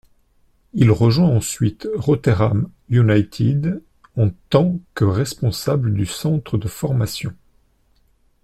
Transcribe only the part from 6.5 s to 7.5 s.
de formation.